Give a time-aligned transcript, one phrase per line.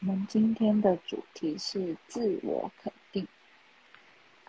[0.00, 3.26] 我们今天的主题是自我肯定。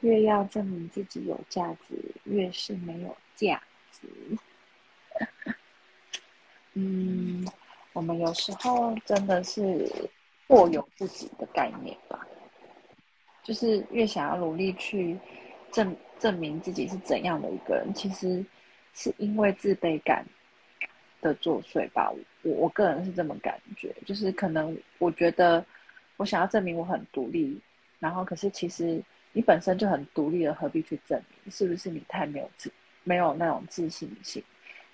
[0.01, 3.59] 越要证明自己有价值，越是没有价
[3.91, 4.07] 值。
[6.73, 7.43] 嗯，
[7.93, 9.89] 我们有时候真的是
[10.45, 12.27] 过犹不及的概念吧，
[13.41, 15.17] 就是越想要努力去
[15.71, 18.45] 证证明自己是怎样的一个人，其实
[18.93, 20.23] 是因为自卑感
[21.21, 22.11] 的作祟吧。
[22.43, 25.65] 我我个人是这么感觉，就是可能我觉得
[26.17, 27.59] 我想要证明我很独立，
[27.99, 29.03] 然后可是其实。
[29.33, 31.51] 你本身就很独立了，何必去证明？
[31.51, 32.71] 是不是你太没有自
[33.03, 34.43] 没有那种自信心，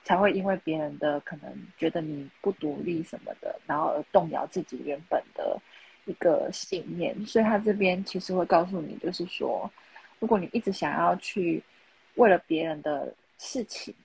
[0.04, 5.58] 才会因为别人的可能觉得你不独立什么的，然后而动摇自己原本的
[6.04, 7.16] 一个信念？
[7.26, 9.72] 所以他这边其实会告诉你，就是说，
[10.20, 11.64] 如果你一直想要去
[12.16, 13.96] 为了别人的事情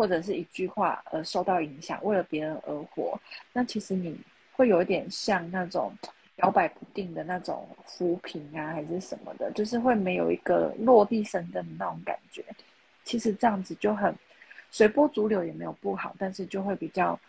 [0.00, 3.20] 或者是一句话而受到影响，为了别人而活，
[3.52, 4.18] 那其实你
[4.52, 5.92] 会有一点像那种。
[6.42, 12.42] 摇摆不定的那种浮萍啊，还是什么的，就是会没有一个落地生根的那种感觉。
[13.04, 14.16] 其实这样子就很
[14.70, 17.20] 随波逐流，也没有不好，但是就会比较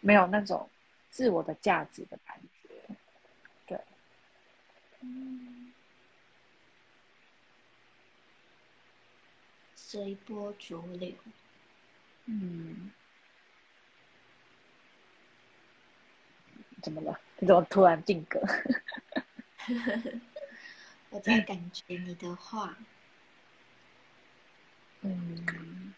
[0.00, 0.68] 没有那种
[1.08, 2.96] 自我的价值的感觉。
[3.64, 3.80] 对，
[5.02, 5.72] 嗯，
[9.76, 11.12] 随波逐流，
[12.30, 12.90] 嗯，
[16.82, 17.18] 怎么了？
[17.38, 18.38] 你怎么突然定格？
[21.08, 22.76] 我在感觉你的话，
[25.00, 25.94] 嗯，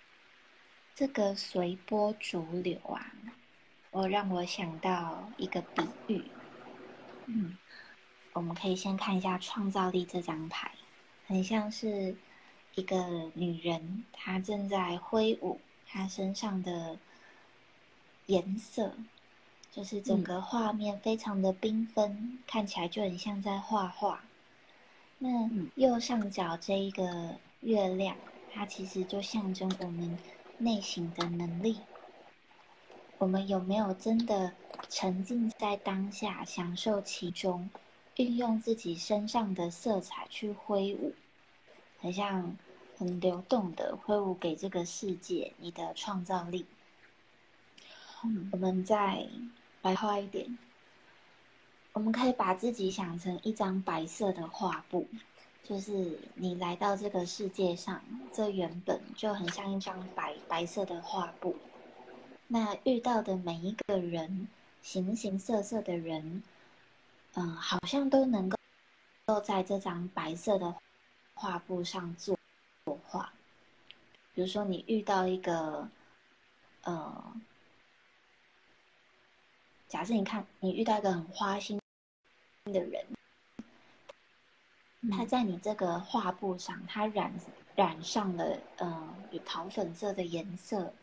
[0.94, 3.12] 这个随波逐流啊，
[3.90, 6.22] 我让我想到一个比喻。
[7.26, 7.58] 嗯，
[8.34, 10.70] 我们可以先看一下创造力这张牌，
[11.26, 12.14] 很像是
[12.76, 16.98] 一个女人，她正在挥舞她身上的
[18.26, 18.94] 颜色。
[19.72, 24.24] 就是整个画面非常的缤纷，看起来就很像在画画。
[25.18, 28.16] 那右上角这一个月亮，
[28.52, 30.18] 它其实就象征我们
[30.58, 31.78] 内心的能力。
[33.18, 34.52] 我们有没有真的
[34.88, 37.70] 沉浸在当下，享受其中，
[38.16, 41.14] 运用自己身上的色彩去挥舞，
[42.00, 42.56] 很像
[43.00, 46.66] 很流动的挥舞给这个世界你的创造力。
[48.52, 49.26] 我们再。
[49.82, 50.58] 白话一点，
[51.94, 55.08] 我们可以把自己想成一张白色的画布，
[55.64, 61.56] 就是你来到这个世界上，这原本就很像一张白白色的画布。
[62.46, 64.48] 那遇到的每一个人，
[64.82, 66.42] 形形色色的人，
[67.32, 68.58] 嗯，好像都能够
[69.24, 70.74] 都在这张白色的
[71.32, 72.39] 画布上作作画。
[74.40, 75.86] 比如说，你遇到一个，
[76.84, 77.34] 呃。
[79.86, 81.78] 假设你看，你遇到一个很花心
[82.64, 83.04] 的人，
[85.10, 87.30] 他在你这个画布上，他染
[87.74, 89.14] 染上了呃
[89.44, 90.94] 桃粉色的颜色。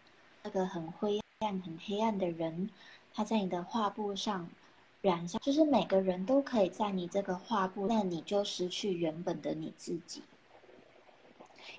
[0.42, 2.72] 那个很灰暗、很黑暗的人，
[3.14, 4.50] 他在你的画布上
[5.04, 10.24] 染上，就是每个人都可以在你这个画布，那你就失去原本的你自己，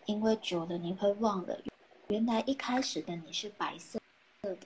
[0.07, 1.61] 因为久了你会忘了，
[2.09, 3.99] 原来一开始的你是白色
[4.43, 4.59] 的。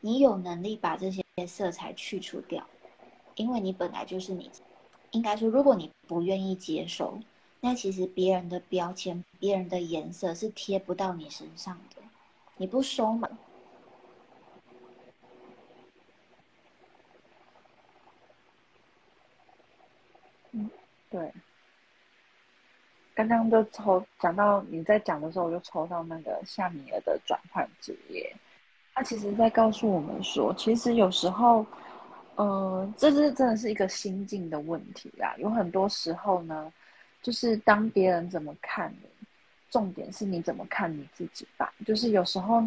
[0.00, 2.66] 你有能力把这些色彩去除掉，
[3.36, 4.50] 因为你本来就是你。
[5.12, 7.18] 应该说，如果你不愿意接受，
[7.60, 12.02] 那其实别人的标签、别人的颜色是贴不到你身上的。
[12.56, 13.28] 你不收嘛？
[20.52, 20.70] 嗯，
[21.10, 21.32] 对。
[23.14, 28.34] 刚刚就抽讲到你在讲的时候，我就抽到那个夏米尔的转换职业。
[28.94, 31.64] 他其实在告诉我们说，其实有时候，
[32.36, 35.34] 呃，这是真的是一个心境的问题啦。
[35.38, 36.72] 有很多时候呢，
[37.22, 39.08] 就是当别人怎么看你，
[39.70, 41.72] 重点是你怎么看你自己吧。
[41.86, 42.62] 就是有时候，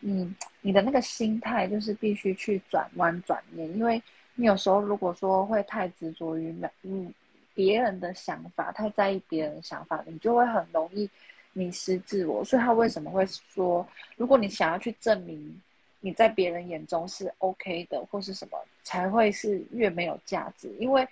[0.00, 4.02] 你你的那个心态就是必须去转弯转念，因为
[4.34, 6.52] 你有时候如果说会太执着于
[6.82, 7.12] 嗯
[7.58, 11.10] 别人的想法，太在意别人的想法，你就会很容易
[11.54, 12.44] 迷失自我。
[12.44, 13.84] 所以他为什么会说，
[14.16, 15.60] 如果你想要去证明？
[16.00, 20.72] 你在别人眼中是 OK 的，或是什么才会是越没有价值？
[20.78, 21.04] 因为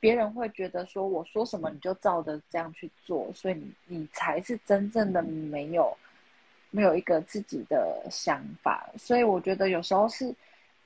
[0.00, 5.96] 别人会觉得说，我说什么你就照着这样去做，所以你你才是真正的没有
[6.72, 8.90] 没有一个自己的想法。
[8.98, 10.34] 所以我觉得有时候是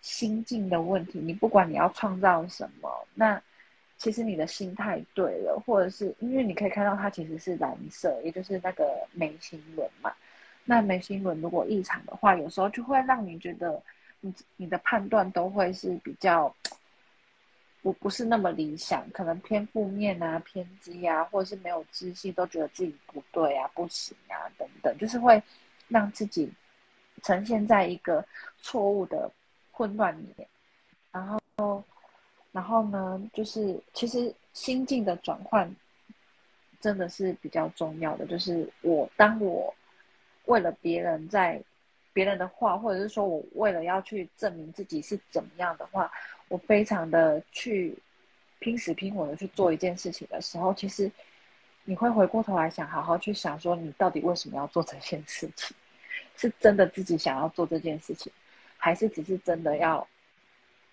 [0.02, 1.18] 心境的问题。
[1.18, 3.42] 你不管你要创造什么，那
[3.98, 10.12] 其实你的心态对了，或者是因为你可以看到它其实是蓝色，也就是那个眉心轮嘛。
[10.64, 13.82] 那眉心轮如果异常的话，有时候就会让你觉得，
[14.20, 16.54] 你你的判断都会是比较
[17.82, 25.40] 不不是那么理想，可能偏负面啊、偏激啊，或者是没有自信，都觉得自己不对啊、不行啊等等，就是会
[25.88, 26.52] 让自己
[27.22, 28.24] 呈现在一个
[28.60, 29.30] 错误的
[29.70, 30.48] 混乱里面。
[31.12, 31.24] 然
[31.56, 31.82] 后，
[32.56, 35.70] 然后呢，就是其实心境的转换
[36.80, 38.24] 真的是比较重要的。
[38.24, 39.74] 就是我当我
[40.46, 41.62] 为了别人在。
[42.16, 46.10] 别人的话，或者是说我为了要去证明自己是怎么样的话，
[46.48, 47.94] 我非常的去
[48.58, 51.12] 拼死拼活的去做一件事情的时候，其实
[51.84, 55.76] 你会回过头来想，好好去想说，你到底为什么要做这件事情？
[56.36, 58.32] 是真的自己想要做这件事情，
[58.78, 60.08] 还是只是真的要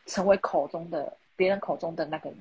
[0.05, 2.37] 成为口中的别人口中的那个你？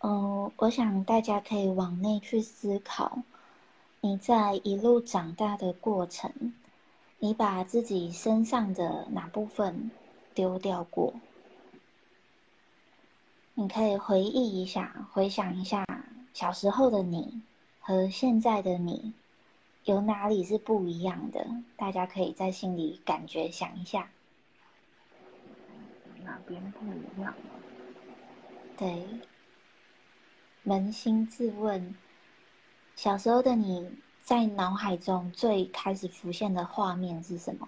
[0.00, 3.18] 嗯，我想大家可以往内去思考。
[4.00, 6.54] 你在一路长大的过程，
[7.18, 9.90] 你把自己身上的哪部分
[10.34, 11.14] 丢掉过？
[13.54, 15.84] 你可以回忆一下，回想一下
[16.32, 17.42] 小时候的你
[17.80, 19.12] 和现在的你
[19.82, 21.44] 有哪里是不一样的？
[21.76, 24.08] 大家可以在心里感觉想一下，
[26.28, 27.34] 哪边不一样？
[28.76, 29.02] 对，
[30.66, 31.94] 扪心自问。
[32.94, 33.90] 小时候的你
[34.20, 37.66] 在脑海中最开始浮现的画面是什么？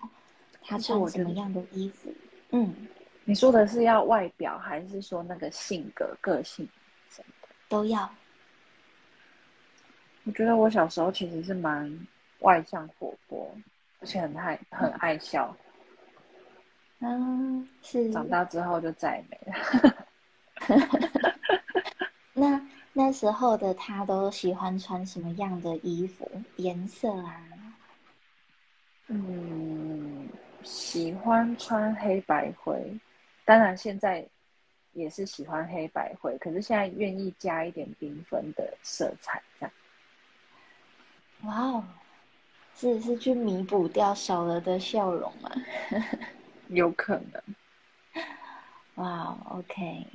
[0.62, 2.12] 他穿什么样的衣服？
[2.50, 2.86] 嗯，
[3.24, 6.68] 你说的是要外表，还是说那个性格、个性
[7.08, 8.14] 什么的都要？
[10.24, 12.06] 我觉得我小时候其实是蛮
[12.40, 13.50] 外向、活泼，
[14.00, 15.56] 而且很爱很爱笑。
[15.56, 15.69] 嗯，
[17.82, 18.10] 是。
[18.10, 21.26] 长大之后就再也没了。
[22.34, 22.60] 那。
[22.92, 26.28] 那时候的他都喜欢穿什么样的衣服？
[26.56, 27.40] 颜色啊？
[29.06, 30.28] 嗯，
[30.64, 32.98] 喜欢穿黑白灰。
[33.44, 34.26] 当然现在
[34.92, 39.72] 也是喜欢黑白灰，可是现在愿意加一点缤纷的色彩，这样。
[41.44, 41.84] 哇哦，
[42.74, 45.50] 是是去弥补掉少了的笑容吗？
[46.70, 47.42] 有可能。
[48.96, 50.06] 哇，OK。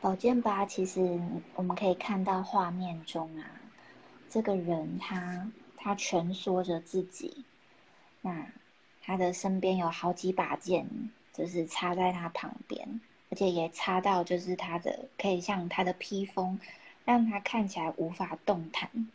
[0.00, 1.20] 宝剑八，其实
[1.54, 3.50] 我们可以看到画面中啊，
[4.28, 7.44] 这个人他他蜷缩着自己，
[8.20, 8.46] 那
[9.02, 10.88] 他的身边有好几把剑，
[11.32, 13.00] 就是插在他旁边，
[13.30, 16.60] 而且也插到就是他的可以像他的披风，
[17.04, 19.08] 让他看起来无法动弹。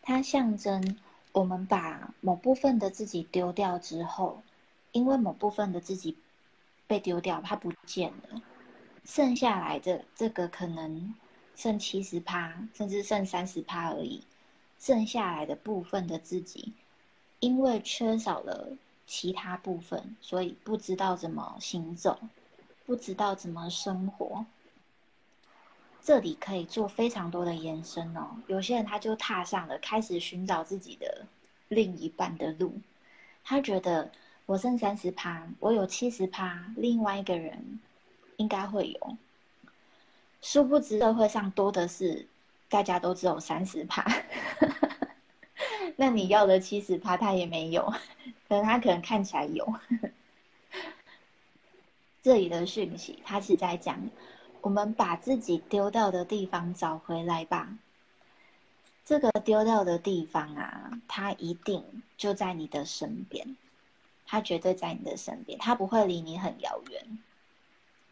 [0.00, 0.96] 它象征
[1.32, 4.42] 我们把某部分的自己丢掉之后，
[4.92, 6.16] 因为某部分的自己
[6.86, 8.42] 被丢掉，它不见了。
[9.04, 11.14] 剩下来的这个可能
[11.56, 14.22] 剩七十趴，甚至剩三十趴而已。
[14.78, 16.72] 剩下来的部分的自己，
[17.38, 18.68] 因为缺少了
[19.06, 22.18] 其他部分，所以不知道怎么行走，
[22.84, 24.44] 不知道怎么生活。
[26.02, 28.36] 这里可以做非常多的延伸哦。
[28.48, 31.26] 有些人他就踏上了开始寻找自己的
[31.68, 32.80] 另一半的路。
[33.44, 34.10] 他觉得
[34.46, 37.80] 我剩三十趴，我有七十趴，另外一个人。
[38.38, 39.16] 应该会有，
[40.40, 42.26] 殊不知社会上多的是，
[42.68, 44.04] 大家都只有三十趴，
[45.94, 47.84] 那你要的七十趴他也没有，
[48.48, 49.72] 可能他可能看起来有。
[52.20, 54.00] 这里的讯息，他是在讲，
[54.62, 57.76] 我们把自己丢掉的地方找回来吧。
[59.04, 61.84] 这个丢掉的地方啊，它一定
[62.16, 63.56] 就在你的身边，
[64.24, 67.18] 它绝对在你的身边，它不会离你很遥远。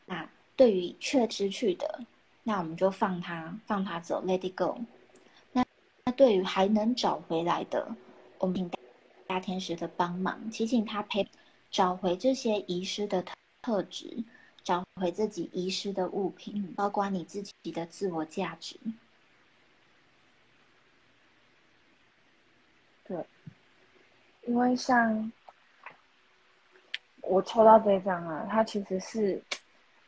[0.06, 2.00] 那对于却失去的，
[2.42, 4.80] 那我们就放他放他走，Let it go。
[5.52, 5.64] 那
[6.04, 7.94] 那对于还能找回来的，
[8.38, 8.70] 我们请
[9.28, 11.28] 大天使的帮忙，祈请他陪
[11.70, 14.24] 找回这些遗失的特特质，
[14.62, 18.76] 找回自己遗失的物品，包括你自己的自我价值。
[23.04, 23.24] 对，
[24.42, 25.32] 因为像
[27.22, 29.42] 我抽到这张啊，它其实是。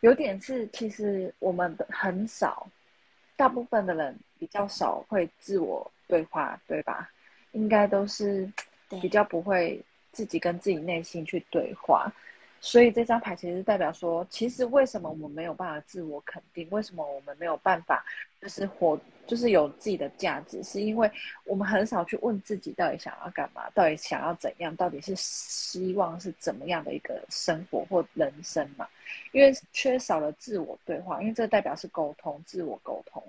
[0.00, 2.66] 有点是，其实我们很少，
[3.36, 7.08] 大部分的人比较少会自我对话，对吧？
[7.52, 8.52] 应该都是
[8.88, 9.80] 比较不会
[10.10, 12.12] 自己跟自己内心去对话。
[12.64, 16.64] 所以这张牌其实代表说，其实为什么我们没有办法自我肯定？
[16.70, 18.04] 为什么我们没有办法
[18.40, 20.62] 就是活，就是有自己的价值？
[20.62, 21.10] 是因为
[21.44, 28.88] 我们很少去问自己到底想要干嘛，到底想要怎样，到底是希望是怎么样的一个生活或人生嘛？
[29.32, 33.20] 因为缺少了自我对话，因为这代表是沟通，自我沟通。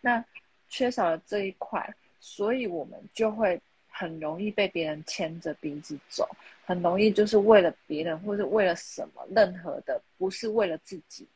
[0.00, 0.22] 那
[0.68, 3.60] 缺少了这一块，所以我们就会
[4.00, 6.26] 很容易被别人牵着鼻子走，
[6.64, 11.28] 很容易就是为了别人或者为了什么，任何的不是为了自己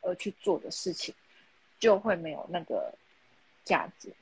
[0.00, 1.14] 而去做的事情，
[1.78, 2.92] 就会没有那个
[3.64, 4.12] 价值。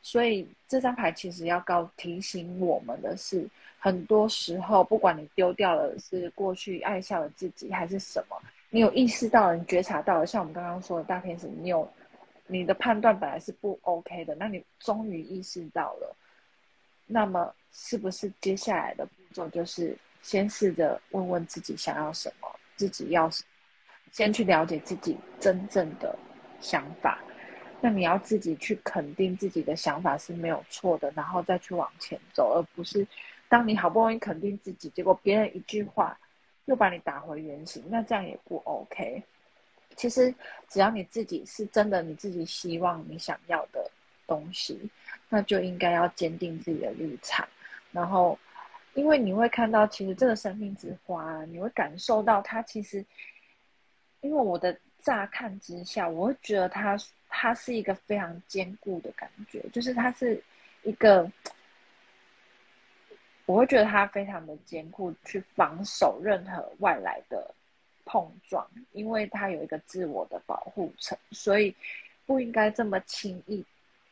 [0.00, 3.46] 所以这张牌其实要告提醒我们的是，
[3.78, 8.40] 很多时候不管你丢掉了是过去爱笑的自己还是什么，
[8.70, 11.86] 你有意识到了，你觉察到了，像我们刚刚说的大天使，你有。
[12.48, 16.16] 你的判断本来是不 OK 的，那你终于意识到了，
[17.06, 23.30] 那么是不是接下来的步骤就是先试着问问自己想要什么，自己要
[24.10, 26.18] 先去了解自己真正的
[26.60, 27.18] 想法，
[27.80, 33.06] 那你要自己去肯定自己的想法是没有错的，然后再去往前走，而不是
[33.48, 36.18] 当你好不容易肯定自己，结果别人一句话
[36.64, 39.22] 又把你打回原形，那这样也不 OK。
[39.94, 40.34] 其实，
[40.68, 43.88] 只要你自己是真的，你自己希望你想要的
[44.26, 44.90] 东西，
[45.28, 47.48] 那就应该要坚定自己的立场。
[47.92, 48.38] 然后，
[48.94, 53.04] 因为你会看到，其实这个生命之花，你会感受到它其实，
[54.20, 56.96] 因为我的乍看之下，我会觉得它
[57.28, 60.42] 它是一个非常坚固的感觉，就是它是
[60.82, 61.30] 一个，
[63.46, 67.54] 我会觉得它非常的坚固，去防守任何外来的。
[68.08, 71.74] 碰撞，因为它有一个自我的保护层，所以
[72.24, 73.64] 不应该这么轻易。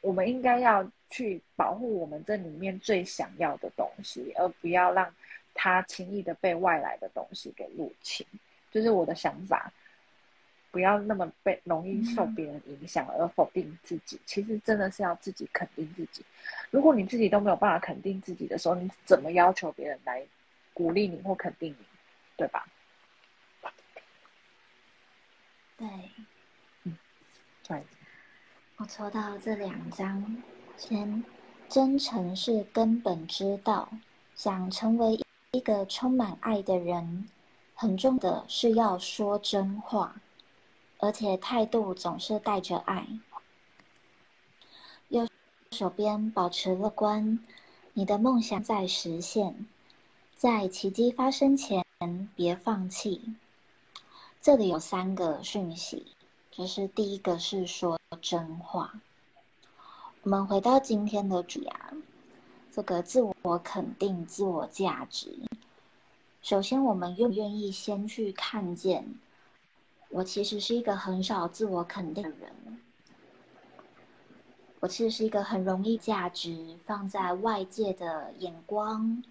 [0.04, 5.12] 我们应该要去保护我们这里面最想要的东西，而不要让
[5.54, 8.26] 它轻易的被外来的东西给入侵。
[8.70, 9.72] 就是我的想法，
[10.70, 14.20] 不要那么被容易受别人影响而否定自己。
[14.26, 16.22] 其实真的是要自己肯定自己。
[16.70, 20.22] 如果你自己都没有办法肯定自己的时候，你怎么要求别人来
[20.74, 21.86] 鼓励你或肯定你，
[22.36, 22.66] 对吧？
[25.78, 25.88] 对，
[26.82, 26.98] 嗯，
[27.66, 27.82] 对，
[28.76, 30.42] 我抽到这两张，
[30.76, 31.24] 先
[31.68, 33.88] 真诚是根本之道。
[34.34, 35.20] 想成为
[35.52, 37.28] 一个充满爱的人，
[37.76, 40.20] 很重的是要说真话，
[40.98, 43.06] 而且态度总是带着爱。
[45.08, 45.24] 右
[45.70, 47.38] 手边保持乐观，
[47.92, 49.66] 你的梦想在实现，
[50.34, 51.84] 在奇迹发生前
[52.34, 53.36] 别放弃。
[54.40, 56.08] 这里有三个讯息，
[56.50, 59.00] 就是第一个是说真话。
[60.22, 61.92] 我们回到今天的主啊，
[62.72, 65.38] 这个自我肯定、自我价值。
[66.42, 69.14] 首先，我们愿不愿意先去看见，
[70.08, 72.52] 我其实是一个很少自我肯定的人。
[74.80, 79.22] 我其实是一个很容易价值放在外界的眼光，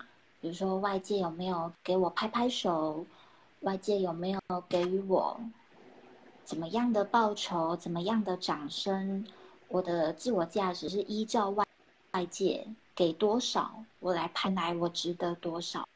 [0.42, 3.06] 比如说外界有没有给我拍拍手。
[3.62, 5.40] 外界有没有给予我
[6.44, 9.26] 怎么样的报酬、怎么样的掌声？
[9.70, 11.66] 我的自我价值是依照外
[12.12, 15.88] 外界给多少，我来判来我值得多少。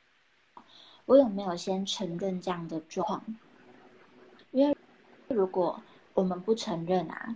[1.05, 3.23] 我有没有先承认这样的状况？
[4.51, 4.75] 因为
[5.27, 5.81] 如果
[6.13, 7.35] 我们不承认啊，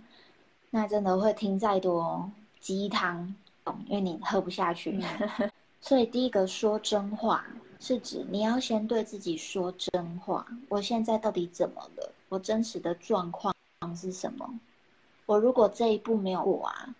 [0.70, 3.34] 那真的会听再多鸡汤，
[3.86, 5.00] 因为你喝不下去。
[5.80, 7.44] 所以第一个说真话。
[7.82, 10.46] 是指你要先对自己说真话。
[10.68, 12.12] 我现在到底怎么了？
[12.28, 13.52] 我真实的状况
[13.96, 14.48] 是什么？
[15.26, 16.94] 我如果这一步没有过啊，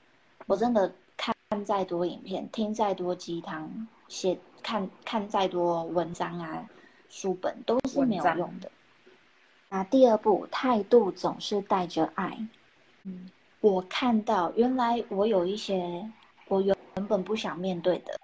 [0.49, 1.33] 我真的看
[1.65, 6.69] 再多影片，听再多鸡汤，写看看再多文章啊，
[7.09, 8.69] 书本都是没有用的。
[9.69, 12.37] 那第二步，态度总是带着爱。
[13.05, 16.11] 嗯，我看到原来我有一些
[16.49, 16.77] 我原
[17.09, 18.19] 本不想面对的。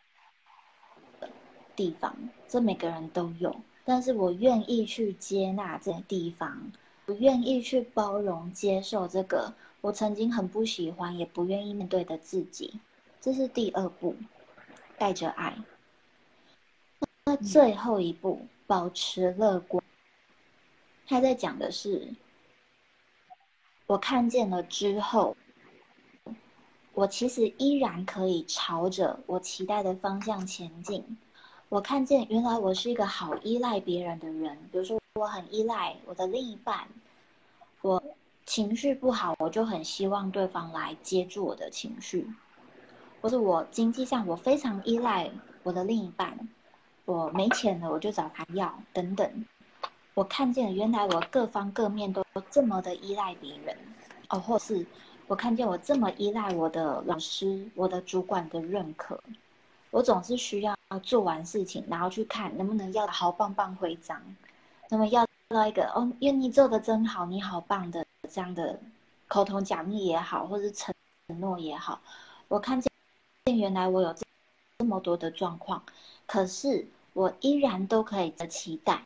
[1.79, 2.13] 地方，
[2.49, 3.55] 这每个人都有，
[3.85, 6.73] 但是我愿意去接纳这些地方，
[7.07, 12.81] 我愿意去包容、接受这个我曾经很不喜欢、也不愿意面对的自己，
[13.21, 14.17] 这是第二步，
[14.99, 15.57] 带着爱。
[17.27, 19.81] 那最后一步，保持乐观。
[21.07, 22.09] 他在讲的是，
[23.87, 25.37] 我看见了之后，
[26.93, 31.17] 我其实依然可以朝着我期待的方向前进。
[31.71, 34.57] 我看见，原来我是一个好依赖别人的人。
[34.73, 36.89] 比如说，我很依赖我的另一半，
[37.83, 38.03] 我
[38.47, 42.25] 情绪不好，我就很希望对方来接住我的情绪；
[43.21, 45.31] 或者我经济上，我非常依赖
[45.63, 46.49] 我的另一半，
[47.05, 49.45] 我没钱了，我就找他要等等。
[50.15, 53.77] 我看见，原来我各方各面都这么的依赖别人
[54.31, 54.87] 哦，或是
[55.27, 59.23] 我看见我这么依赖我的老师、我的主管的认可。
[59.91, 64.23] 我总是需要做完事情，然后去看能不能要好棒棒徽章，
[64.89, 68.81] 那么要到一个哦，因为你做的真好，你好棒的这样的
[69.27, 70.95] 口头奖励也好，或者承
[71.39, 72.01] 诺也好，
[72.49, 72.91] 我看见
[73.59, 74.25] 原来我有这
[74.79, 75.83] 么么多的状况，
[76.27, 79.05] 可是我依然都可以的期待，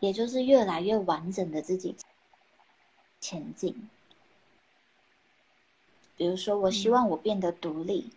[0.00, 1.96] 也就是越来越完整的自己
[3.20, 3.88] 前进。
[6.16, 8.10] 比如说，我希望我变得独立，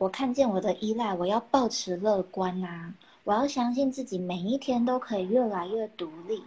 [0.00, 2.94] 我看见我的依赖，我要保持乐观啊！
[3.22, 6.42] 我要相信自己每一天都可以越来越独立，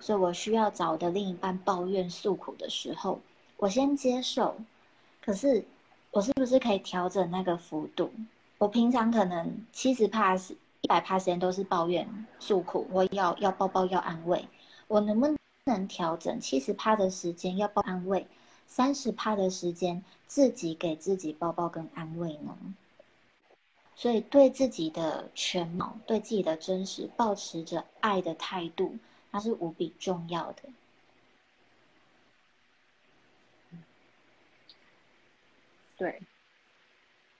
[0.00, 3.20] 所以我需要找的另一半抱怨诉苦的时候，
[3.56, 4.56] 我先接受。
[5.24, 5.64] 可是，
[6.10, 8.10] 我是不是可以调整那个幅度？
[8.58, 14.44] 我平常可能七十帕是一百帕时间都是抱怨诉苦，我要要抱抱要安慰。
[14.88, 15.28] 我能不
[15.66, 18.26] 能调整七十帕的时间要抱安慰，
[18.74, 22.56] 三十帕的时间自己给自己抱抱跟安慰呢？
[23.94, 28.96] 所以，对自己的全貌、对自己的真实，保持着爱的态度，
[29.30, 30.62] 那是无比重要的。
[35.98, 36.18] 对，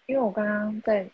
[0.04, 1.08] 因为我刚刚在，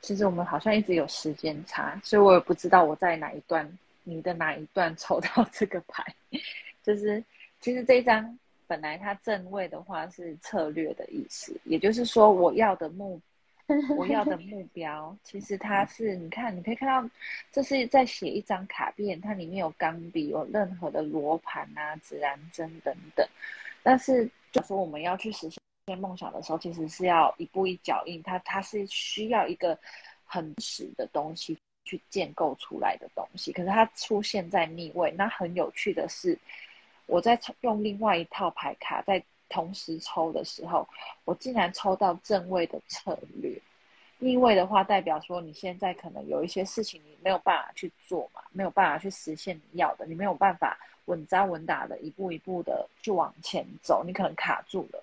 [0.00, 3.70] 其实我们好像一直有时间差，所以我也不知道我在哪一段，
[4.04, 6.02] 你的哪一段 抽到这个牌。
[6.82, 7.22] 就是
[7.60, 8.38] 其实这一张
[8.74, 13.20] 本来它正位的话是策略的意思，也就是说我要的目。
[13.96, 17.10] 我要的目标，其实它是，你看，你可以看到，
[17.52, 23.26] 这是在写一张卡片，它里面有钢笔，有任何的罗盘啊、指南针等等。
[23.82, 25.48] 但是，就说我们要去实
[25.86, 29.78] 现梦想的时候，其实是要一步一脚印，它它是需要一个
[30.26, 33.50] 很实的东西去建构出来的东西。
[33.50, 36.38] 可是它出现在逆位，那很有趣的是，
[37.06, 39.22] 我在用另外一套牌卡在。
[39.50, 40.88] 同时抽的时候，
[41.24, 43.56] 我竟然抽到正位的策略。
[44.18, 55.00] 逆位的话，代表说你现在可能有一些事情你没有办法去做嘛，没有办法去实现你要的，你没有办法稳扎稳打的一步一步的去往前走，你可能卡住了。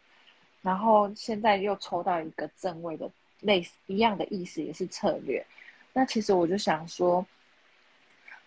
[0.61, 5.45] 然后现在又抽到一个正位的类似一样的意思，也是策略。
[5.93, 7.25] 那其实我就想说，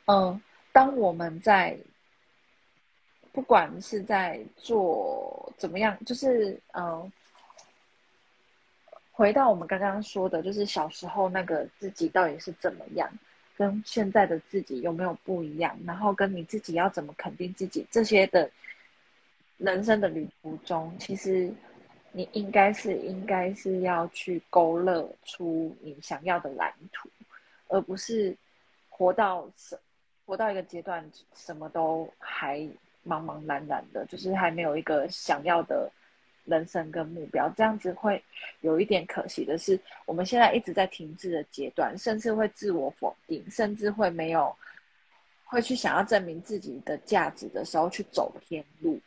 [0.06, 0.38] 嗯，
[0.70, 1.78] 当我们在。
[3.34, 7.12] 不管是在做怎么样，就是嗯，
[9.10, 13.10] 回到我们刚刚说的，就是小时候那个自己到底是怎么样，
[13.56, 18.48] 跟现在的自己有没有不一样，然后跟你自己要怎么肯定自己，这些的
[19.58, 21.52] 人生的旅途中，其实
[22.12, 27.08] 你应该是应该是要去勾勒出你想要的蓝图，
[27.66, 28.36] 而不是
[28.88, 29.76] 活到什
[30.24, 32.64] 活到一个阶段，什么都还。
[33.06, 35.90] 茫茫然然的，就是还没有一个想要的
[36.44, 38.22] 人生跟目标，这样子会
[38.60, 44.54] 有一点可惜的是，我们现在一直在停滞的阶段，甚至会自我否定，甚至会没有
[45.44, 48.98] 会去想要证明自己的价值的时候去走偏路。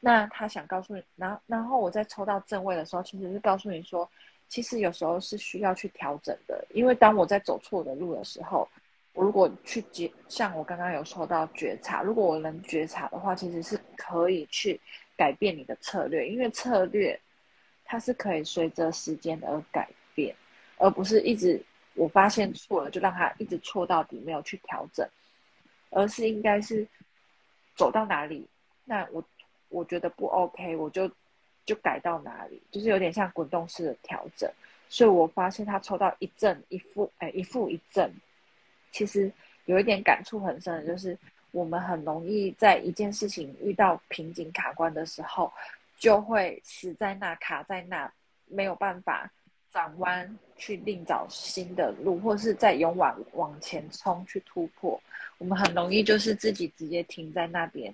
[0.00, 4.08] 那他想告诉你，然然后我在抽到正位的时候，其实是告诉你说，
[4.48, 8.68] 其实有时候是需要去调整的，因为当我在走错的路的时候。
[9.14, 14.78] 我如果去觉，像我刚刚有说到觉察，如果我能觉察的话，其实是可以去
[15.16, 17.18] 改变你的策略，因为策略
[17.84, 20.34] 它是可以随着时间而改变，
[20.78, 21.62] 而不是一直
[21.94, 25.08] 我发现错了就让它一直错到底，没有去调整，
[25.90, 26.84] 而是应该是
[27.76, 28.44] 走到哪里，
[28.84, 29.24] 那我
[29.68, 31.08] 我觉得不 OK，我就
[31.64, 34.50] 就改到哪里，就是有点像滚动式的调整。
[34.88, 38.12] 所以我发现他抽到一正一负，哎，一负一正。
[38.94, 39.28] 其实
[39.64, 41.18] 有一点感触很深的，就是
[41.50, 45.52] 我们很容易在一件事情遇到瓶颈卡关的时候，
[45.98, 48.08] 就会死在那卡在那，
[48.46, 49.28] 没有办法
[49.72, 55.00] 转弯去另找新的路，或是再勇往往前冲去突破。
[55.38, 57.92] 我们很容易就是自己直接停在那边。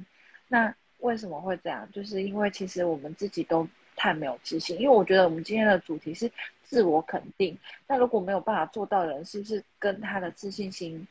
[0.48, 1.88] 那为什么会这样？
[1.92, 4.78] 就是因为其实我们自己都太没有自信。
[4.78, 6.30] 因为我觉得我们今天的主题是。
[6.70, 11.04] 自我肯定，那如果没有办法做到的人，是不是跟他的自信心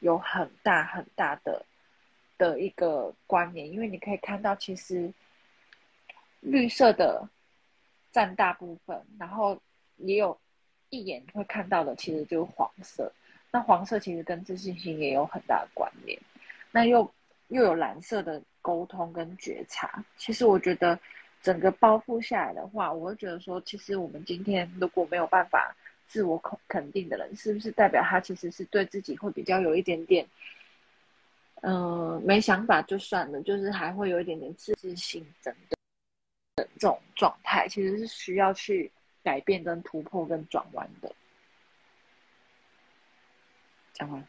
[0.00, 1.64] 有很大很大的
[2.36, 3.70] 的一个关联？
[3.70, 5.08] 因为你可以看到，其实
[6.40, 7.28] 绿色的
[8.10, 9.56] 占大部分，然后
[9.98, 10.36] 也有
[10.90, 13.12] 一眼会看到的，其实就是黄色。
[13.52, 16.20] 那黄色其实跟自信心也有很大的关联。
[16.72, 17.08] 那又
[17.46, 20.04] 又有蓝色的沟通跟觉察。
[20.16, 20.98] 其实我觉得。
[21.44, 25.76] 整个包覆下来的话，我会觉得说，其实我们今天如果没有办法
[26.06, 30.26] 自我肯肯定的人，是不是代表他其实是对自己会比较有一点点，
[31.60, 35.76] 嗯，没想法就算了，就是还会有一点点自信心等等
[36.56, 38.90] 的这种状态，其实是需要去
[39.22, 41.14] 改变、跟突破、跟转弯的。
[43.92, 44.26] 讲完，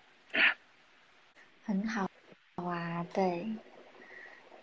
[1.64, 2.10] 很好，
[2.58, 3.48] 好啊，对。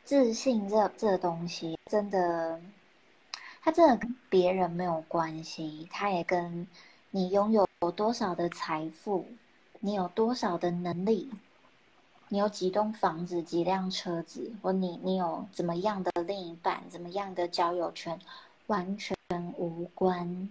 [0.05, 2.61] 自信这这东西，真的，
[3.62, 6.67] 它真的跟别人没有关系，它也跟
[7.11, 9.27] 你拥有有多少的财富，
[9.81, 11.31] 你有多少的能力，
[12.29, 18.21] 你有几栋房子、几辆车子，或你你有怎么样的另一半、怎么样的交友圈，
[18.67, 19.17] 完全
[19.57, 20.51] 无关。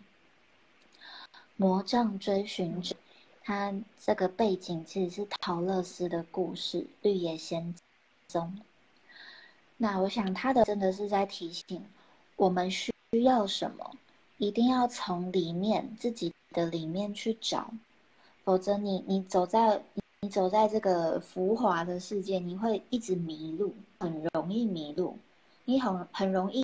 [1.57, 2.95] 魔杖追寻者，
[3.43, 7.75] 他这个背景其实是陶乐斯的故事《绿野仙
[8.27, 8.57] 踪》。
[9.83, 11.83] 那我想他的真的是在提醒
[12.35, 13.97] 我们需要什么，
[14.37, 17.73] 一定要从里面自己的里面去找，
[18.43, 19.83] 否则你你走在
[20.19, 25.17] 你走在这个浮华的世界，你会一直迷路，很容易迷路，
[25.65, 26.63] 你很很容易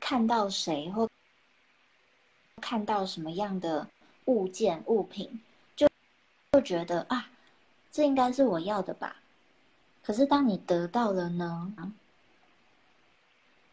[0.00, 1.08] 看到谁或
[2.60, 3.86] 看到什么样的
[4.24, 5.40] 物件物品，
[5.76, 5.88] 就
[6.50, 7.30] 就觉得啊，
[7.92, 9.14] 这应该是我要的吧。
[10.02, 11.72] 可是当你得到了呢？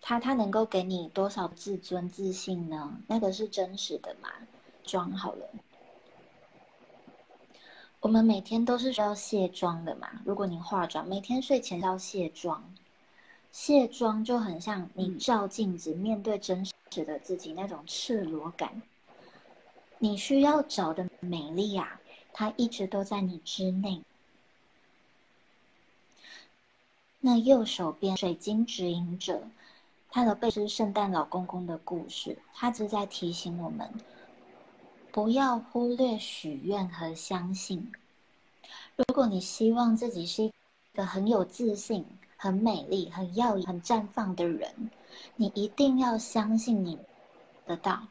[0.08, 2.96] 他他能够给你多少自尊自信呢？
[3.08, 4.30] 那个是真实的吗？
[4.84, 5.50] 装好了。
[8.02, 10.22] 我们每天都是需要卸妆的嘛。
[10.24, 12.72] 如果你化妆，每天睡前要卸妆，
[13.52, 18.84] 卸妆就很像你照镜子面对真实的自己那种赤裸感。
[19.98, 22.00] 你需要找的美丽啊，
[22.32, 24.04] 它一直都在你之内。
[27.22, 29.42] 那右手边水晶指引者。
[30.16, 33.92] 他的背是圣诞老公公的故事，他只在提醒我们，
[35.12, 37.92] 不要忽略许愿和相信。
[38.96, 40.54] 如果你希望自己是一
[40.94, 42.06] 个很有自信、
[42.38, 44.90] 很美丽、很耀眼、很绽放的人，
[45.36, 46.98] 你一定要相信你
[47.66, 48.08] 得到，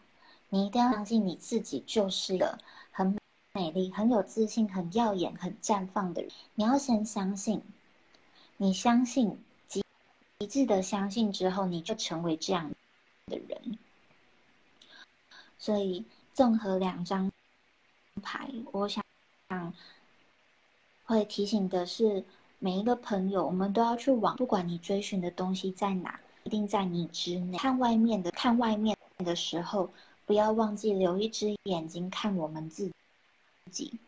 [0.50, 2.58] 你一定要相信你自己就是一个
[2.90, 3.16] 很
[3.54, 6.30] 美丽、很有自信、很耀眼、很绽放的人。
[6.54, 7.62] 你要先相信，
[8.58, 9.42] 你相信。
[10.38, 12.70] 一致的相信之后，你就成为这样
[13.26, 13.78] 的人。
[15.58, 17.30] 所以，综合两张
[18.22, 19.02] 牌，我想
[21.04, 22.24] 会提醒的是，
[22.58, 27.56] 每一个朋友，我们都要去往，不管你追寻的东西在哪，一定在你之内。
[27.58, 29.90] 看外面的，看外面的时候，
[30.26, 32.90] 不要忘记留一只眼睛看我们自
[33.70, 33.98] 己。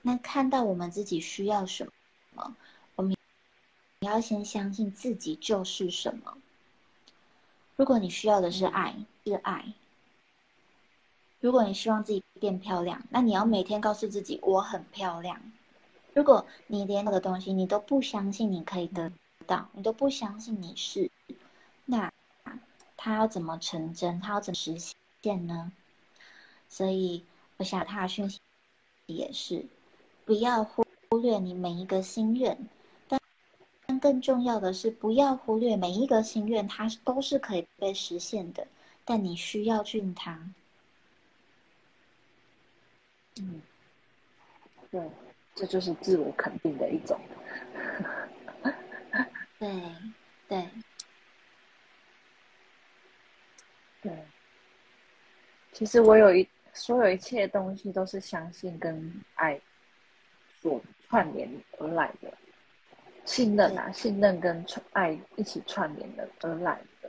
[0.00, 1.86] 那看到我们自己需要什
[2.34, 2.56] 么？
[4.02, 6.36] 你要先相信自己就是什么。
[7.76, 9.74] 如果你需要的是爱，是爱。
[11.38, 15.40] 如果你希望自己变漂亮，那你要每天告诉自己我很漂亮。
[16.14, 19.12] 如果你连那个东西你都不相信你可以得
[19.46, 21.08] 到，你都不相信你是，
[21.84, 22.12] 那
[22.96, 24.20] 他要怎么成真？
[24.20, 24.76] 他要怎么实
[25.22, 25.70] 现呢？
[26.68, 27.24] 所以
[27.56, 28.40] 我想他的讯息
[29.06, 29.64] 也是，
[30.24, 30.84] 不要忽
[31.20, 32.68] 略你每一个心愿。
[34.02, 38.66] 更重要的是，不要忽略每一个心愿，它都是可以被实现的，
[39.04, 40.36] 但你需要去用它。
[43.40, 43.62] 嗯，
[44.90, 45.00] 对，
[45.54, 47.16] 这就是自我肯定的一种。
[49.60, 49.70] 对，
[50.48, 50.68] 对，
[54.02, 54.12] 对。
[55.70, 59.60] 其实我有一所有一切东西都是相信跟爱
[60.60, 62.36] 所串联而来的。
[63.24, 67.08] 信任啊，信任跟爱一起串联的而来的，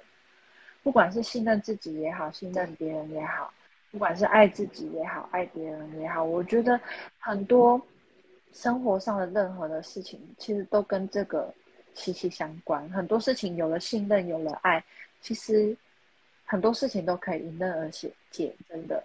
[0.83, 3.51] 不管是信任自己也好，信任别人也好，
[3.91, 6.79] 不管是爱自己也好，爱别人也好，我觉得
[7.17, 7.81] 很多
[8.51, 11.51] 生活上的任何的事情，其实都跟这个
[11.95, 12.87] 息息相关。
[12.91, 14.83] 很多事情有了信任，有了爱，
[15.19, 15.75] 其实
[16.45, 19.03] 很多事情都可以迎刃而解，真的，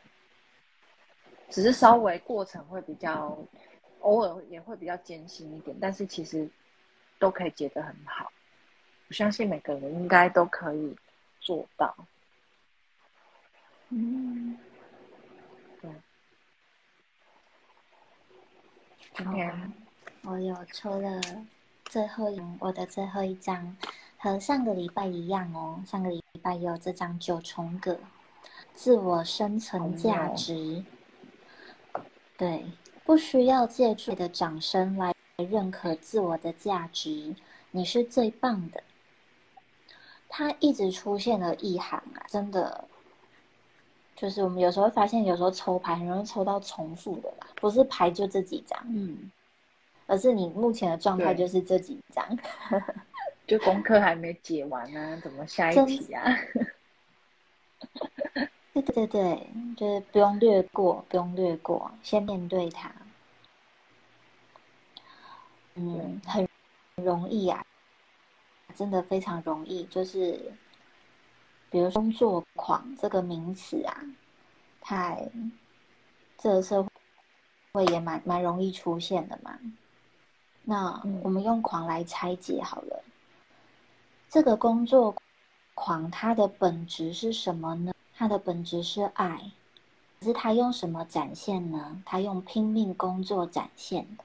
[1.48, 3.38] 只是稍微过程会比较，
[4.00, 6.46] 偶尔也会比较艰辛一点，但是其实。
[7.18, 8.30] 都可以解得很好，
[9.08, 10.96] 我相信每个人应该都可以
[11.40, 11.94] 做到。
[13.88, 14.58] 嗯，
[15.80, 15.90] 对。
[19.14, 19.72] 今天
[20.22, 21.20] 我有抽了
[21.86, 23.76] 最后一我的最后一张，
[24.18, 25.82] 和上个礼拜一样哦。
[25.86, 27.98] 上个礼拜有这张九重葛，
[28.74, 30.84] 自我生存价值。
[32.36, 32.66] 对，
[33.04, 35.14] 不需要借助的掌声来。
[35.44, 37.36] 认可自我的价值，
[37.70, 38.82] 你是最棒的。
[40.28, 42.88] 它一直出现了一行啊，真的，
[44.16, 49.30] 就是我们有时候发现，有时候抽牌很容易抽到重复的啦，不是牌就这几张，嗯，
[50.08, 52.36] 而是你目前的状态就是这几张，
[53.46, 56.24] 就功课还没解完呢，怎么下一题啊？
[58.74, 62.92] 对对对对，就是不用略过，不用略过，先面对它。
[65.78, 66.48] 嗯，很
[66.96, 67.64] 容易啊，
[68.74, 69.84] 真的非常容易。
[69.84, 70.52] 就是，
[71.70, 73.94] 比如工作狂这个名词啊，
[74.80, 75.30] 太
[76.36, 76.84] 这个社
[77.72, 79.58] 会也蛮蛮容易出现的嘛。
[80.64, 83.04] 那我们用狂来拆解好了。
[84.28, 85.14] 这个工作
[85.74, 87.94] 狂，它的本质是什么呢？
[88.14, 89.52] 它的本质是爱，
[90.18, 92.02] 可是他用什么展现呢？
[92.04, 94.24] 他用拼命工作展现的。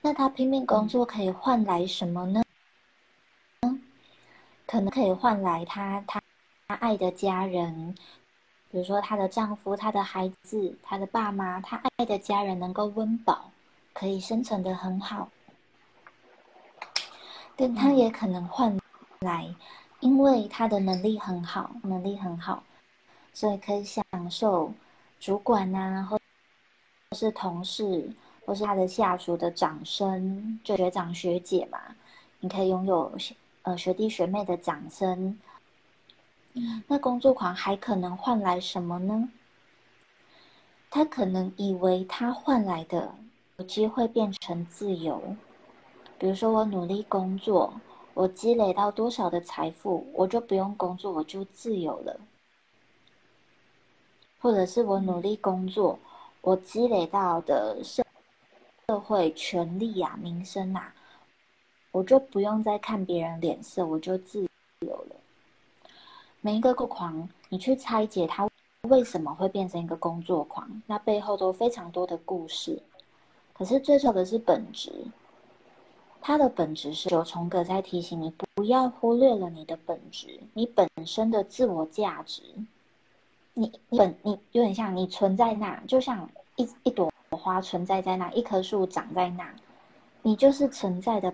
[0.00, 2.42] 那他拼命工作可以换来什么呢？
[4.66, 6.22] 可能可以换来他他
[6.68, 7.94] 他爱的家人，
[8.70, 13.50] 比如说她的丈夫、她的孩子、她的爸妈，她爱的家人能够温饱，
[13.92, 15.28] 可以生存的很好。
[17.56, 18.78] 但他也可能换。
[19.20, 19.54] 来，
[20.00, 22.62] 因为他的能力很好，能力很好，
[23.34, 24.72] 所以可以享受
[25.18, 26.18] 主管呐，或
[27.14, 28.10] 是同事，
[28.50, 31.78] 或是他的下属的掌声，就学长学姐嘛，
[32.40, 33.12] 你可以拥有
[33.62, 35.38] 呃学弟学妹的掌声。
[36.88, 39.28] 那工作狂还可能换来什么呢？
[40.90, 43.14] 他可能以为他换来的
[43.58, 45.22] 有机会变成自由，
[46.18, 47.72] 比如说我努力工作。
[48.14, 52.18] 我积累到多少的财富，我就不用工作，我就自由了。
[54.40, 55.96] 或者是我努力工作，
[56.40, 58.04] 我积累到的社
[58.90, 60.92] 社会权利啊、名声啊，
[61.92, 64.44] 我就不用再看别人脸色，我就自
[64.80, 65.14] 由了。
[66.40, 68.48] 每一个狂，你去拆解他
[68.88, 72.82] 为什么会变成一个工作狂，那背后都非常多的故事。
[73.52, 74.92] 可是最重要的是本质。
[76.20, 82.42] 它的本质是九重格在提醒你，不要忽略了你的本质，你本身的自我价值。
[83.54, 89.54] 你你本你有点像你存在那，就像一一朵花存在在那，一棵树长在那，
[90.22, 91.32] 你就是存在的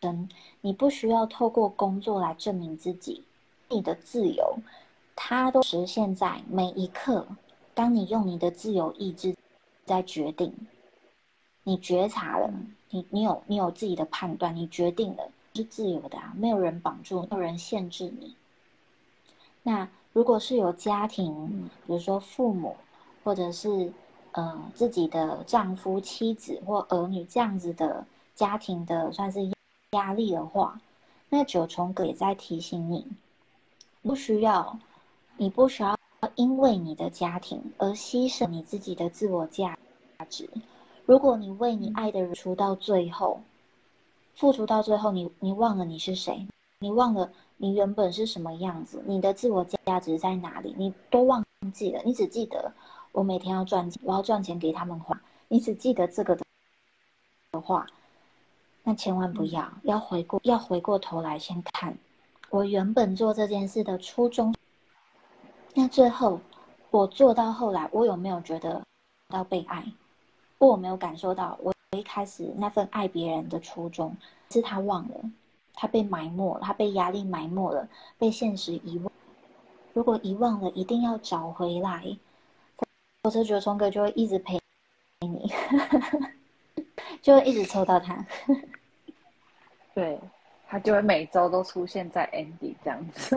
[0.00, 0.28] 神。
[0.60, 3.24] 你不需要透过工作来证明自己，
[3.68, 4.56] 你的自由，
[5.16, 7.26] 它都实现在每一刻。
[7.74, 9.34] 当你用你的自由意志
[9.84, 10.54] 在决定，
[11.64, 12.48] 你觉察了。
[12.90, 18.36] 你你有你有自己的判断，你决定了是自由的啊，没有人绑住，没有人限制你。
[19.62, 22.76] 那如果是有家庭，比如说父母，
[23.22, 23.92] 或者是
[24.32, 29.40] 呃自己的丈夫、妻子或儿女这样子的家庭的算是
[29.92, 30.80] 压力的话，
[31.28, 33.06] 那九重葛也在提醒你，
[34.02, 34.78] 不需要，
[35.36, 35.96] 你不需要
[36.36, 39.76] 因为你的家庭而牺牲你自己的自我价
[40.28, 40.48] 值。
[41.06, 43.40] 如果你为你爱的人出到最后，
[44.36, 46.46] 付出到最后，你你忘了你是谁，
[46.78, 52.00] 你忘了你原本是什么样子，你的自我价值在哪里，你都忘记了。
[52.04, 52.72] 你只记得
[53.12, 55.20] 我每天要赚钱，我要赚钱给他们花。
[55.48, 57.86] 你只记得这个的话，
[58.84, 61.96] 那千万不要要回过要回过头来先看
[62.50, 64.54] 我原本做这件事的初衷。
[65.74, 66.40] 那最后
[66.90, 68.82] 我做到后来，我有没有觉得
[69.28, 69.84] 到被爱？
[70.58, 74.16] 我没有感受到，我一开始那份爱别人的初衷，
[74.50, 75.14] 是他忘了，
[75.74, 79.10] 他被埋没，他被压力埋没了，被现实遗忘。
[79.92, 82.16] 如果遗忘了，一定要找回来，
[83.22, 84.58] 否则觉得聪哥就会一直陪
[85.20, 85.52] 你，
[87.20, 88.26] 就会一直抽到他。
[89.94, 90.18] 对，
[90.66, 93.36] 他就会每周都出现在 Andy 这样子。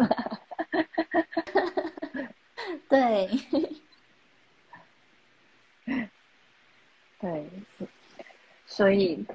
[2.88, 3.30] 对。
[7.19, 7.50] 对，
[8.65, 9.26] 所以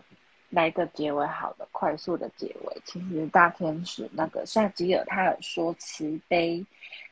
[0.50, 2.82] 来个结尾好的，快速的结尾。
[2.84, 6.64] 其实大天使那个夏吉尔他有说慈悲，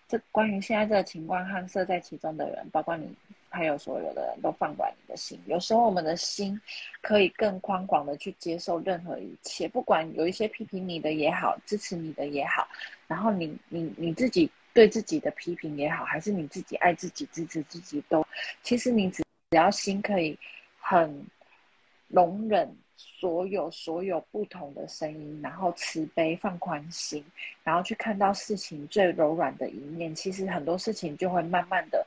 [0.06, 3.10] 这关于现在这个情况和设在其中的人，包括你，
[3.56, 5.40] 还有所有的人都放管你的心。
[5.46, 6.60] 有时候我们的心
[7.00, 12.68] 可以更宽广的去接受任何一切，不管有一些批评你的也好，支持你的也好，
[13.08, 18.22] 然后你你你自己对自己的批评也好，还是你自己爱自己支持自己，都
[18.62, 20.38] 其实你只只要心可以。
[20.88, 21.26] 很
[22.06, 27.24] 容忍所有所有不同的声音，然后慈悲放宽心，
[27.64, 30.14] 然后去看到事情最柔软的一面。
[30.14, 32.06] 其实很多事情就会慢慢的，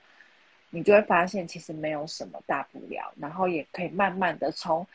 [0.69, 3.11] 你就会发现其实没有什么大不了。
[3.19, 4.85] 然后也可以慢慢的从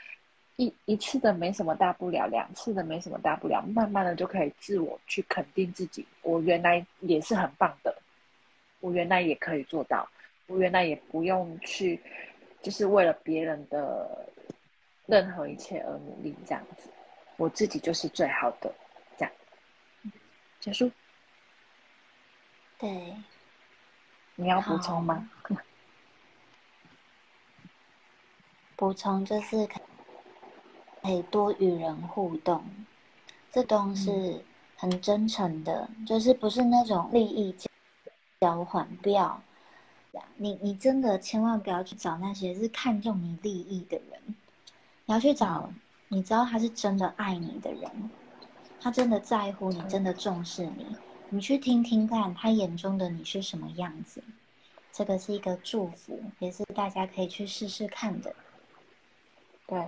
[0.57, 6.07] 一一次的没什么大不了，两次的没什么大不了，慢慢的就可以自我去肯定自己。
[6.23, 7.97] 我原来也是很棒的，
[8.81, 10.09] 我原来也可以做到，
[10.47, 12.01] 我原来也不用去。
[12.63, 14.27] 就是为了别人的
[15.05, 16.89] 任何一切而努力，这样子，
[17.37, 18.75] 我自己就是最好的，
[19.19, 19.33] 这样
[20.61, 20.91] 结束。
[22.79, 23.15] 对，
[24.37, 25.29] 你要补充吗？
[28.77, 29.81] 补充就是可
[31.11, 32.64] 以多与人互动，
[33.53, 34.44] 这都是
[34.77, 37.55] 很真诚的，就是不是那种利益
[38.40, 39.40] 交换，不要。
[40.37, 44.35] 你你真的千万不要去找那些是看重你利益的人，
[45.07, 45.70] 你要去找
[46.09, 48.11] 你知道他是真的爱你的人，
[48.81, 50.97] 他真的在乎你，真的重视你。
[51.35, 54.23] 你去听听看，他眼中的你是什么样子？
[54.92, 58.33] 这个是一个祝福，也是大家可以去试试看的。
[59.66, 59.85] 对，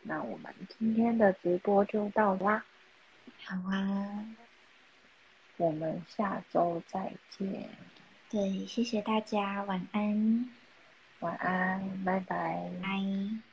[0.00, 2.64] 那我们今天的直播就到啦。
[3.44, 4.34] 好啊，
[5.58, 7.68] 我们下周再见。
[8.30, 10.48] 对，谢谢大家，晚安。
[11.18, 12.70] 晚安，拜拜。
[12.82, 13.49] 拜。